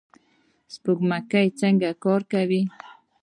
سپوږمکۍ 0.73 1.47
څه 1.59 1.67
کار 2.03 2.21
کوي؟ 2.31 2.61